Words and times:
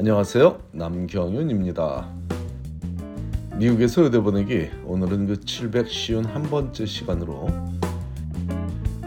안녕하세요. 0.00 0.58
남경윤입니다. 0.72 2.10
미국에서 3.56 4.04
의대 4.04 4.18
보내기 4.18 4.70
오늘은 4.86 5.26
그 5.26 5.34
751번째 5.34 6.86
시간으로 6.86 7.48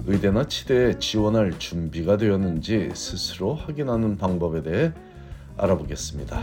의대나 0.06 0.48
치대에 0.48 1.00
지원할 1.00 1.58
준비가 1.58 2.18
되었는지 2.18 2.92
스스로 2.94 3.56
확인하는 3.56 4.20
방법에 4.20 4.62
대해 4.62 4.94
알아보겠습니다. 5.58 6.40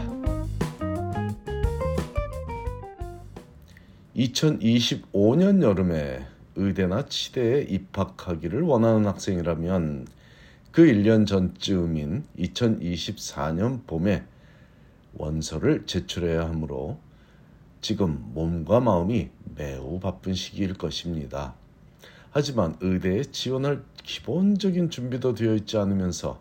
2025년 4.16 5.62
여름에 5.62 6.26
의대나 6.56 7.06
치대에 7.06 7.60
입학하기를 7.68 8.62
원하는 8.62 9.06
학생이라면 9.06 10.08
그 10.72 10.82
1년 10.82 11.24
전쯤인 11.24 12.24
2024년 12.36 13.86
봄에 13.86 14.24
원서를 15.14 15.87
제출해야 15.87 16.48
하므로 16.48 16.98
지금 17.80 18.30
몸과 18.34 18.80
마음이 18.80 19.30
매우 19.56 19.98
바쁜 20.00 20.34
시기일 20.34 20.74
것입니다. 20.74 21.55
하지만 22.30 22.77
의대에 22.80 23.24
지원할 23.24 23.83
기본적인 24.05 24.91
준비도 24.91 25.34
되어 25.34 25.55
있지 25.55 25.77
않으면서 25.78 26.41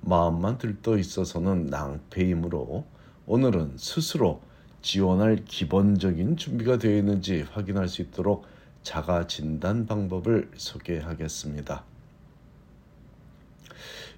마음만 0.00 0.58
들떠 0.58 0.98
있어서는 0.98 1.66
낭패이므로 1.66 2.84
오늘은 3.26 3.74
스스로 3.76 4.40
지원할 4.80 5.44
기본적인 5.44 6.36
준비가 6.36 6.78
되어 6.78 6.96
있는지 6.96 7.42
확인할 7.52 7.88
수 7.88 8.02
있도록 8.02 8.46
자가 8.82 9.26
진단 9.26 9.86
방법을 9.86 10.50
소개하겠습니다. 10.56 11.84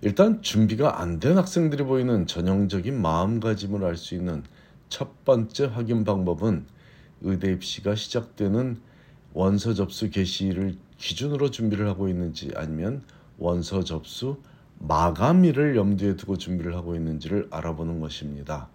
일단 0.03 0.41
준비가 0.43 1.01
안 1.01 1.21
된 1.21 1.37
학생들이 1.37 1.85
보이는 1.85 2.27
전형적인 2.27 3.01
마음가짐을 3.01 3.85
알 3.85 3.97
수 3.97 4.15
있는 4.15 4.43
첫 4.89 5.25
번째 5.25 5.67
확인 5.67 6.05
방법은 6.05 6.65
의대 7.21 7.53
입시가 7.53 7.95
시작되는 7.95 8.81
원서 9.35 9.75
접수 9.75 10.11
개시일을 10.11 10.77
기준으로 10.97 11.51
준비를 11.51 11.87
하고 11.87 12.09
있는지 12.09 12.51
아니면 12.57 13.03
원서 13.39 13.85
접수 13.85 14.39
마감일을 14.79 15.77
염두에 15.77 16.17
두고 16.17 16.39
준비를 16.39 16.75
하고 16.75 16.97
있는지를 16.97 17.49
알아보는 17.51 18.01
것입니다. 18.01 18.69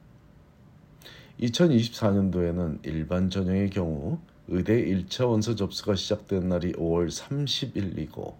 2024년도에는 1.41 2.79
일반 2.83 3.29
전형의 3.29 3.71
경우 3.71 4.19
의대 4.47 4.85
1차 4.85 5.27
원서 5.27 5.55
접수가 5.55 5.95
시작된 5.95 6.47
날이 6.47 6.73
5월 6.73 7.09
30일이고 7.09 8.35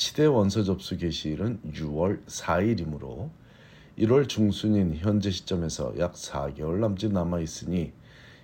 치대 0.00 0.24
원서 0.24 0.62
접수 0.62 0.96
개시일은 0.96 1.60
6월 1.74 2.24
4일이므로 2.24 3.28
1월 3.98 4.26
중순인 4.26 4.96
현재 4.96 5.30
시점에서 5.30 5.92
약 5.98 6.14
4개월 6.14 6.78
남짓 6.78 7.12
남아 7.12 7.40
있으니 7.40 7.92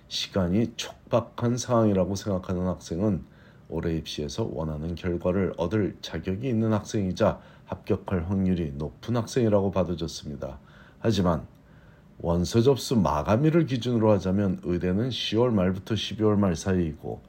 시간이 0.07 0.73
촉박한 0.75 1.57
상황이라고 1.57 2.13
생각하는 2.13 2.67
학생은 2.67 3.23
올해 3.69 3.95
입시에서 3.97 4.47
원하는 4.53 4.93
결과를 4.93 5.55
얻을 5.57 5.97
자격이 5.99 6.47
있는 6.47 6.73
학생이자 6.73 7.41
합격할 7.65 8.29
확률이 8.29 8.71
높은 8.75 9.17
학생이라고 9.17 9.71
봐도 9.71 9.95
좋습니다. 9.95 10.59
하지만 10.99 11.47
원서 12.19 12.61
접수 12.61 12.95
마감일을 12.95 13.65
기준으로 13.65 14.11
하자면 14.11 14.61
의대는 14.61 15.09
10월 15.09 15.51
말부터 15.51 15.95
12월 15.95 16.37
말 16.37 16.55
사이이고 16.55 17.23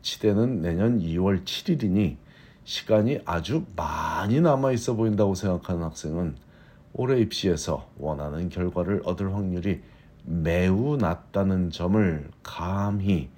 치대는 0.00 0.62
내년 0.62 1.00
2월 1.00 1.44
7일이니 1.44 2.23
시간이 2.64 3.20
아주 3.24 3.64
많이 3.76 4.40
남아 4.40 4.72
있어 4.72 4.94
보인다고 4.94 5.34
생각하는 5.34 5.82
학생은 5.82 6.36
올해 6.94 7.20
입시에서 7.20 7.88
원하는 7.98 8.48
결과를 8.48 9.02
얻을 9.04 9.34
확률이 9.34 9.82
매우 10.24 10.96
낮다는 10.96 11.70
점을 11.70 12.30
감히 12.42 13.28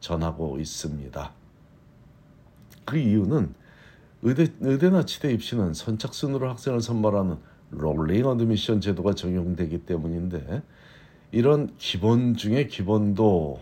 전하고 0.00 0.60
있습니다. 0.60 1.32
그 2.84 2.98
이유는 2.98 3.54
의대, 4.22 4.46
의대나 4.60 5.04
치대 5.04 5.32
입시는 5.32 5.74
선착순으로 5.74 6.48
학생을 6.50 6.80
선발하는 6.80 7.36
rolling 7.70 8.26
admission 8.26 8.80
제도가 8.80 9.14
적용되기 9.14 9.86
때문인데 9.86 10.62
이런 11.32 11.74
기본 11.78 12.36
중에 12.36 12.66
기본도 12.66 13.60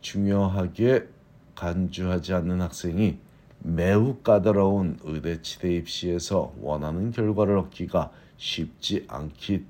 중요하게 0.00 1.08
간주하지 1.54 2.32
않는 2.32 2.60
학생이 2.60 3.18
매우 3.64 4.16
까다로운 4.22 4.98
의대 5.02 5.40
치대 5.40 5.74
입시에서 5.76 6.52
원하는 6.60 7.12
결과를 7.12 7.56
얻기가 7.58 8.10
쉽지 8.36 9.06
않기 9.08 9.64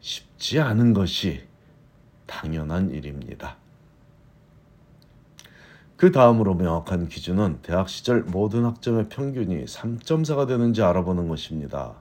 쉽지 0.00 0.60
않은 0.60 0.92
것이 0.92 1.42
당연한 2.26 2.90
일입니다. 2.90 3.56
그 5.96 6.10
다음으로 6.10 6.54
명확한 6.54 7.08
기준은 7.08 7.60
대학 7.62 7.88
시절 7.88 8.22
모든 8.22 8.64
학점의 8.64 9.08
평균이 9.08 9.64
3.4가 9.64 10.48
되는지 10.48 10.82
알아보는 10.82 11.28
것입니다. 11.28 11.94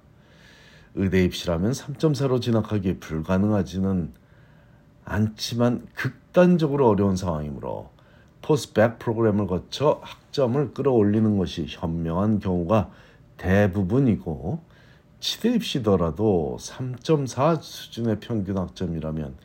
의대 0.96 1.24
입시라면 1.24 1.72
3.4로 1.72 2.42
진학하기 2.42 3.00
불가능하지는 3.00 4.12
않지만 5.06 5.88
극단적으로 5.94 6.90
어려운 6.90 7.16
상황이므로 7.16 7.91
포스백 8.42 9.00
프로그램을 9.00 9.48
거쳐 9.48 10.00
학점을 10.04 10.74
끌어올리는 10.74 11.38
것이 11.38 11.66
현명한 11.68 12.40
경우가 12.40 12.92
대부분이고 13.38 14.60
치대 15.20 15.54
입시더라도 15.54 16.58
3.4 16.60 17.62
수준의 17.62 18.20
평균 18.20 18.58
학점이라면 18.58 19.36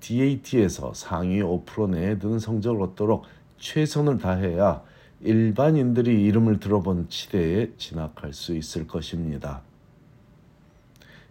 DAT에서 0.00 0.92
상위 0.92 1.40
5% 1.40 1.90
내에 1.90 2.18
드는 2.18 2.38
성적을 2.38 2.82
얻도록 2.82 3.24
최선을 3.58 4.18
다해야 4.18 4.82
일반인들이 5.20 6.22
이름을 6.24 6.60
들어본 6.60 7.08
치대에 7.08 7.70
진학할 7.78 8.34
수 8.34 8.54
있을 8.54 8.86
것입니다. 8.86 9.62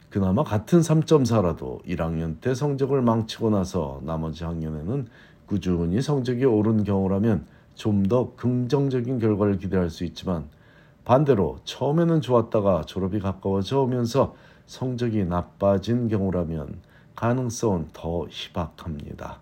그나마 0.10 0.44
같은 0.44 0.80
3.4라도 0.80 1.84
1학년 1.86 2.40
때 2.42 2.56
성적을 2.56 3.02
망치고 3.02 3.52
나서 3.52 4.02
나머지 4.04 4.44
학년에는 4.44 5.08
꾸준히 5.46 6.02
성적이 6.02 6.46
오른 6.46 6.84
경우라면 6.84 7.46
좀 7.76 8.04
더 8.04 8.34
긍정적인 8.36 9.20
결과를 9.20 9.58
기대할 9.58 9.90
수 9.90 10.04
있지만 10.06 10.46
반대로 11.06 11.60
처음에는 11.66 12.22
좋았다가 12.22 12.84
졸업이 12.84 13.20
가까워져 13.20 13.82
오면서 13.82 14.36
성적이 14.68 15.26
나빠진 15.26 16.08
경우라면 16.08 16.80
가능성은 17.16 17.90
더 17.94 18.28
희박합니다. 18.30 19.40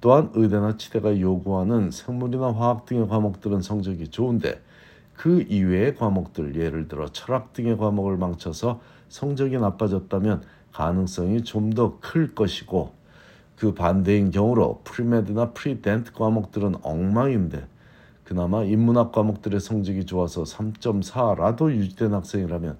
또한 0.00 0.30
의대나 0.34 0.76
치대가 0.76 1.18
요구하는 1.20 1.90
생물이나 1.90 2.52
화학 2.52 2.86
등의 2.86 3.08
과목들은 3.08 3.62
성적이 3.62 4.08
좋은데 4.08 4.60
그 5.14 5.42
이외의 5.42 5.96
과목들 5.96 6.56
예를 6.56 6.88
들어 6.88 7.08
철학 7.08 7.52
등의 7.52 7.78
과목을 7.78 8.16
망쳐서 8.16 8.80
성적이 9.08 9.58
나빠졌다면 9.58 10.42
가능성이 10.72 11.42
좀 11.44 11.70
더 11.70 11.98
클 12.00 12.34
것이고 12.34 12.92
그 13.56 13.74
반대인 13.74 14.30
경우로 14.30 14.82
pre-med나 14.84 15.52
pre-dent 15.52 16.12
과목들은 16.12 16.76
엉망인데 16.82 17.66
그나마 18.24 18.64
인문학 18.64 19.12
과목들의 19.12 19.60
성적이 19.60 20.04
좋아서 20.04 20.42
3.4라도 20.42 21.70
유지된 21.70 22.12
학생이라면 22.12 22.78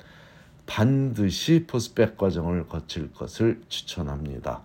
반드시 0.66 1.66
post-bac 1.66 2.16
과정을 2.16 2.66
거칠 2.66 3.12
것을 3.12 3.62
추천합니다. 3.68 4.62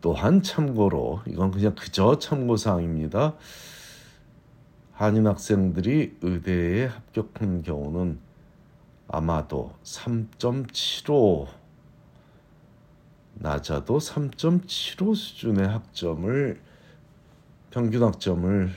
또한 0.00 0.42
참고로 0.42 1.22
이건 1.26 1.50
그냥 1.50 1.74
그저 1.74 2.18
참고사항입니다. 2.18 3.34
한인 4.92 5.26
학생들이 5.26 6.18
의대에 6.22 6.86
합격한 6.86 7.62
경우는 7.62 8.20
아마도 9.08 9.72
3.75 9.82 11.57
낮아도 13.40 13.98
3.75 13.98 15.14
수준의 15.14 15.68
학점을 15.68 16.60
평균 17.70 18.02
학점을 18.02 18.70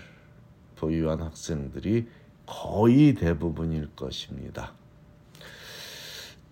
보유한 0.75 1.21
학생들이 1.21 2.07
거의 2.45 3.13
대부분일 3.13 3.89
것입니다. 3.95 4.73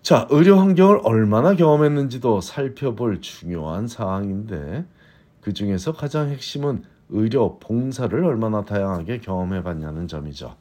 자, 0.02 0.26
의료 0.30 0.58
환경을 0.58 1.00
얼마나 1.04 1.54
경험했는지도 1.54 2.40
살펴볼 2.40 3.20
중요한 3.20 3.86
사항인데 3.86 4.86
그 5.40 5.52
중에서 5.52 5.92
가장 5.92 6.30
핵심은 6.30 6.84
의료 7.10 7.58
봉사를 7.58 8.24
얼마나 8.24 8.64
다양하게 8.64 9.18
경험해 9.18 9.62
봤냐는 9.62 10.08
점이죠. 10.08 10.56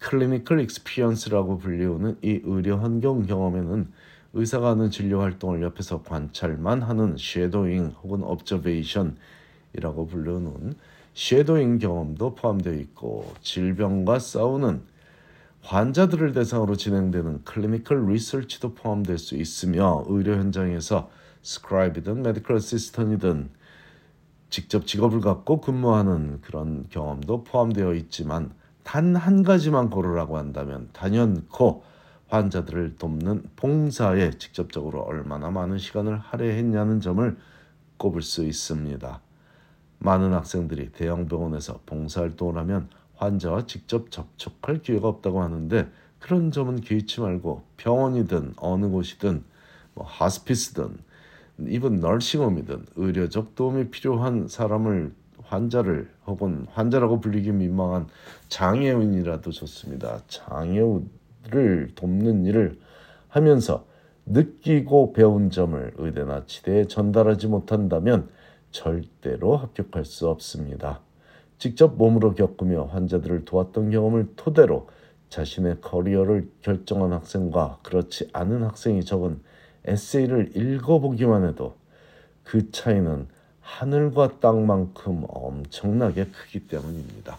clinical 0.00 0.60
experience라고 0.60 1.58
불리우는 1.58 2.18
이 2.22 2.40
의료 2.44 2.78
환경 2.78 3.22
경험에는 3.22 3.92
의사가 4.34 4.70
하는 4.70 4.90
진료 4.90 5.20
활동을 5.20 5.62
옆에서 5.62 6.02
관찰만 6.02 6.82
하는 6.82 7.16
shadowing 7.18 7.94
혹은 8.02 8.22
observation이라고 8.24 10.06
부르는 10.08 10.74
shadowing 11.14 11.78
경험도 11.78 12.34
포함되어 12.34 12.74
있고 12.74 13.32
질병과 13.42 14.18
싸우는 14.18 14.82
환자들을 15.62 16.32
대상으로 16.32 16.76
진행되는 16.76 17.44
clinical 17.44 18.06
research도 18.12 18.74
포함될 18.74 19.18
수 19.18 19.36
있으며 19.36 20.04
의료 20.08 20.34
현장에서 20.34 21.10
scribe든 21.42 22.22
medical 22.22 22.56
assistant이든 22.56 23.50
직접 24.50 24.86
직업을 24.86 25.20
갖고 25.20 25.60
근무하는 25.60 26.40
그런 26.42 26.86
경험도 26.90 27.44
포함되어 27.44 27.94
있지만 27.94 28.50
단 28.82 29.16
한 29.16 29.42
가지만 29.42 29.90
고르라고 29.90 30.36
한다면 30.36 30.88
단연코 30.92 31.82
환자들을 32.28 32.96
돕는 32.96 33.44
봉사에 33.56 34.30
직접적으로 34.38 35.02
얼마나 35.02 35.50
많은 35.50 35.78
시간을 35.78 36.18
할애했냐는 36.18 37.00
점을 37.00 37.36
꼽을 37.96 38.22
수 38.22 38.44
있습니다. 38.44 39.20
많은 39.98 40.32
학생들이 40.32 40.92
대형 40.92 41.28
병원에서 41.28 41.80
봉사활동을 41.86 42.58
하면 42.58 42.88
환자와 43.16 43.66
직접 43.66 44.10
접촉할 44.10 44.82
기회가 44.82 45.08
없다고 45.08 45.42
하는데 45.42 45.90
그런 46.18 46.50
점은 46.50 46.80
개의치 46.80 47.20
말고 47.20 47.62
병원이든 47.76 48.54
어느 48.56 48.86
곳이든 48.86 49.44
뭐 49.94 50.06
하스피스든 50.06 50.98
이번 51.68 52.00
널싱홈이든 52.00 52.86
의료적 52.96 53.54
도움이 53.54 53.90
필요한 53.90 54.48
사람을 54.48 55.12
환자를 55.42 56.10
혹은 56.26 56.66
환자라고 56.72 57.20
불리기 57.20 57.52
민망한 57.52 58.08
장애인이라도 58.48 59.52
좋습니다. 59.52 60.20
장애우 60.26 61.04
를 61.50 61.90
돕는 61.94 62.46
일을 62.46 62.78
하면서 63.28 63.84
느끼고 64.26 65.12
배운 65.12 65.50
점을 65.50 65.92
의대나 65.96 66.46
치대에 66.46 66.86
전달하지 66.86 67.48
못한다면 67.48 68.28
절대로 68.70 69.56
합격할 69.56 70.04
수 70.04 70.28
없습니다. 70.28 71.00
직접 71.58 71.96
몸으로 71.96 72.34
겪으며 72.34 72.84
환자들을 72.84 73.44
도왔던 73.44 73.90
경험을 73.90 74.28
토대로 74.36 74.88
자신의 75.28 75.80
커리어를 75.80 76.48
결정한 76.62 77.12
학생과 77.12 77.80
그렇지 77.82 78.30
않은 78.32 78.62
학생이 78.62 79.04
적은 79.04 79.40
에세이를 79.84 80.56
읽어보기만 80.56 81.46
해도 81.46 81.76
그 82.42 82.70
차이는 82.70 83.26
하늘과 83.60 84.40
땅만큼 84.40 85.24
엄청나게 85.28 86.26
크기 86.26 86.66
때문입니다. 86.66 87.38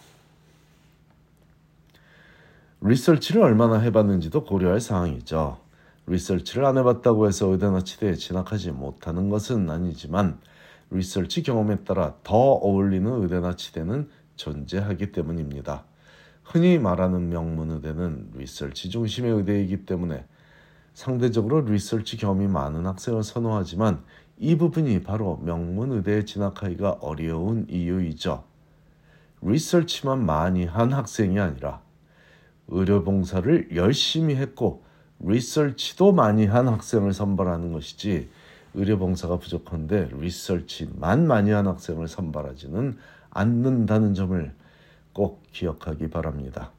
리서치를 2.88 3.42
얼마나 3.42 3.80
해봤는지도 3.80 4.44
고려할 4.44 4.80
사항이죠. 4.80 5.58
리서치를 6.06 6.66
안 6.66 6.78
해봤다고 6.78 7.28
해서 7.28 7.48
의대나 7.48 7.82
치대에 7.82 8.14
진학하지 8.14 8.70
못하는 8.74 9.30
것은 9.30 9.68
아니지만 9.72 10.38
리서치 10.92 11.42
경험에 11.42 11.78
따라 11.78 12.14
더 12.24 12.36
어울리는 12.36 13.12
의대나 13.24 13.56
치대는 13.56 14.08
존재하기 14.36 15.14
때문입니다. 15.14 15.84
흔히 16.44 16.78
말하는 16.78 17.30
명문 17.30 17.72
의대는 17.72 18.34
리서치 18.36 18.92
중심의 18.92 19.32
의대이기 19.32 19.88
때문에 19.88 20.24
상대적으로 20.94 21.62
리서치 21.62 22.18
경험이 22.18 22.48
많은 22.48 22.86
학생을 22.86 23.24
선호하지만 23.24 24.04
이 24.38 24.58
부분이 24.58 25.02
바로 25.02 25.38
명문 25.38 25.92
의대에 25.92 26.24
진학하기가 26.24 26.98
어려운 27.02 27.66
이유이죠. 27.68 28.44
리서치만 29.42 30.24
많이 30.24 30.66
한 30.66 30.94
학생이 30.94 31.40
아니라 31.40 31.85
의료 32.68 33.04
봉사를 33.04 33.70
열심히 33.76 34.36
했고 34.36 34.84
리서치도 35.20 36.12
많이 36.12 36.46
한 36.46 36.68
학생을 36.68 37.14
선발하는 37.14 37.72
것이지 37.72 38.30
의료 38.74 38.98
봉사가 38.98 39.38
부족한데 39.38 40.10
리서치만 40.20 41.28
많이 41.28 41.52
한 41.52 41.68
학생을 41.68 42.08
선발하지는 42.08 42.98
않는다는 43.30 44.14
점을 44.14 44.54
꼭 45.14 45.44
기억하기 45.52 46.10
바랍니다. 46.10 46.72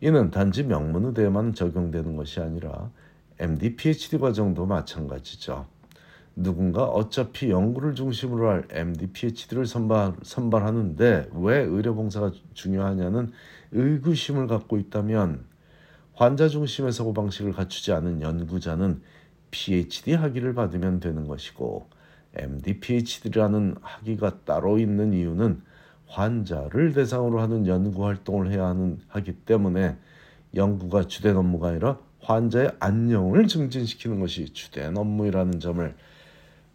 이는 0.00 0.30
단지 0.30 0.62
명문의대에만 0.62 1.54
적용되는 1.54 2.16
것이 2.16 2.40
아니라 2.40 2.90
MD, 3.38 3.76
PhD 3.76 4.18
과정도 4.18 4.66
마찬가지죠. 4.66 5.66
누군가 6.36 6.84
어차피 6.84 7.50
연구를 7.50 7.94
중심으로 7.94 8.50
할 8.50 8.68
MD, 8.70 9.06
PhD를 9.08 9.64
선발, 9.64 10.16
선발하는데 10.22 11.30
왜 11.32 11.58
의료봉사가 11.60 12.30
중요하냐는 12.52 13.32
의구심을 13.72 14.46
갖고 14.46 14.76
있다면 14.76 15.46
환자 16.12 16.48
중심의 16.48 16.92
사고 16.92 17.14
방식을 17.14 17.52
갖추지 17.52 17.92
않은 17.92 18.20
연구자는 18.20 19.00
PhD 19.50 20.12
학위를 20.12 20.54
받으면 20.54 21.00
되는 21.00 21.26
것이고 21.26 21.88
MD, 22.34 22.80
PhD라는 22.80 23.76
학위가 23.80 24.40
따로 24.44 24.78
있는 24.78 25.14
이유는 25.14 25.62
환자를 26.06 26.92
대상으로 26.92 27.40
하는 27.40 27.66
연구 27.66 28.04
활동을 28.04 28.52
해야 28.52 28.66
하는 28.66 28.98
하기 29.08 29.32
때문에 29.46 29.96
연구가 30.54 31.06
주된 31.06 31.36
업무가 31.36 31.68
아니라 31.68 31.98
환자의 32.20 32.72
안녕을 32.78 33.46
증진시키는 33.46 34.20
것이 34.20 34.52
주된 34.52 34.98
업무이라는 34.98 35.60
점을 35.60 35.94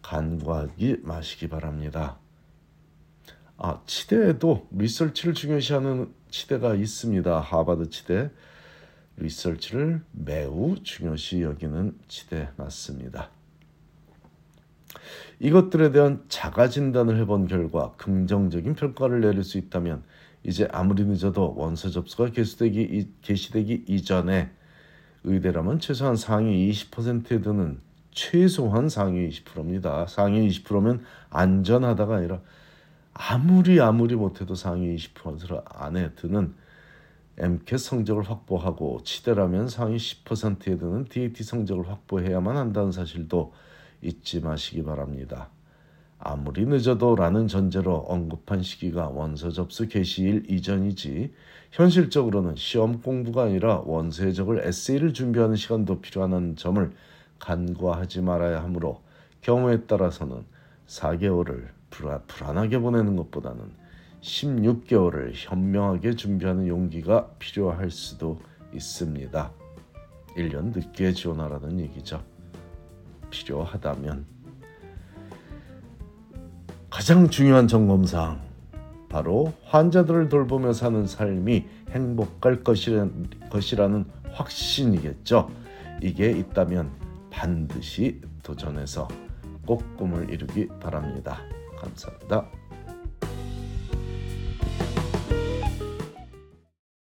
간과하기 0.02 0.98
마시기 1.02 1.48
바랍니다. 1.48 2.18
아, 3.56 3.80
치대에도 3.86 4.66
리서치를 4.72 5.34
중요시하는 5.34 6.12
치대가 6.30 6.74
있습니다. 6.74 7.40
하버드 7.40 7.90
치대 7.90 8.30
리서치를 9.16 10.02
매우 10.12 10.74
중요시 10.82 11.42
여기는 11.42 11.96
치대 12.08 12.48
맞습니다. 12.56 13.30
이것들에 15.38 15.92
대한 15.92 16.24
자가 16.28 16.68
진단을 16.68 17.18
해본 17.18 17.46
결과 17.46 17.92
긍정적인 17.92 18.74
평가를 18.74 19.20
내릴 19.20 19.44
수 19.44 19.58
있다면 19.58 20.02
이제 20.44 20.68
아무리 20.72 21.04
늦어도 21.04 21.54
원서 21.56 21.90
접수가 21.90 22.30
개시되기, 22.30 23.12
개시되기 23.22 23.84
이전에 23.88 24.50
의대라면 25.24 25.78
최소한 25.78 26.16
상위 26.16 26.70
20%에 26.70 27.40
드는 27.42 27.80
최소한 28.12 28.88
상위 28.88 29.28
20%입니다. 29.28 30.06
상위 30.06 30.48
20%면 30.48 31.04
안전하다가 31.30 32.16
아니라 32.16 32.40
아무리 33.14 33.80
아무리 33.80 34.14
못해도 34.14 34.54
상위 34.54 34.94
20% 34.96 35.62
안에 35.66 36.12
드는 36.14 36.54
MCAT 37.38 37.78
성적을 37.78 38.24
확보하고 38.24 39.02
치대라면 39.04 39.68
상위 39.68 39.96
10%에 39.96 40.76
드는 40.76 41.06
DAT 41.06 41.42
성적을 41.42 41.88
확보해야만 41.88 42.56
한다는 42.56 42.92
사실도 42.92 43.52
잊지 44.02 44.40
마시기 44.40 44.82
바랍니다. 44.82 45.48
아무리 46.18 46.66
늦어도 46.66 47.16
라는 47.16 47.48
전제로 47.48 47.96
언급한 47.96 48.62
시기가 48.62 49.08
원서 49.08 49.50
접수 49.50 49.88
개시일 49.88 50.44
이전이지 50.48 51.32
현실적으로는 51.72 52.54
시험 52.56 53.00
공부가 53.00 53.44
아니라 53.44 53.82
원서에 53.84 54.32
적을 54.32 54.64
에세이를 54.64 55.14
준비하는 55.14 55.56
시간도 55.56 56.00
필요하다는 56.00 56.56
점을 56.56 56.92
간과하지 57.42 58.22
말아야 58.22 58.62
하므로 58.62 59.02
경우에 59.40 59.82
따라서는 59.86 60.44
4개월을 60.86 61.66
불안하게 61.90 62.78
보내는 62.78 63.16
것보다는 63.16 63.64
16개월을 64.20 65.32
현명하게 65.34 66.14
준비하는 66.14 66.68
용기가 66.68 67.26
필요할 67.40 67.90
수도 67.90 68.40
있습니다. 68.72 69.50
1년 70.36 70.72
늦게 70.72 71.12
지원하라는 71.12 71.80
얘기죠. 71.80 72.22
필요하다면 73.30 74.24
가장 76.88 77.28
중요한 77.28 77.66
점검사항 77.66 78.40
바로 79.08 79.52
환자들을 79.64 80.28
돌보며 80.28 80.72
사는 80.72 81.06
삶이 81.06 81.66
행복할 81.90 82.62
것이라는 82.62 84.04
확신이겠죠. 84.30 85.50
이게 86.00 86.30
있다면 86.30 87.01
반드시 87.32 88.20
도전해서 88.42 89.08
꼭 89.66 89.96
꿈을 89.96 90.30
이루기 90.30 90.68
바랍니다. 90.80 91.40
감사합니다. 91.78 92.61